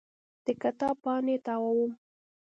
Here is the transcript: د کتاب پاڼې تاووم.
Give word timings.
د 0.45 0.47
کتاب 0.61 0.95
پاڼې 1.03 1.35
تاووم. 1.45 1.91